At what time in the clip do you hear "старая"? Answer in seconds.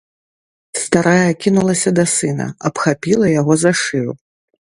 0.83-1.33